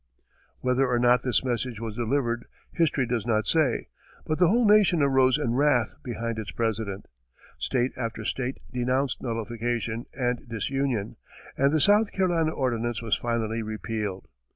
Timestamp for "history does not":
2.71-3.45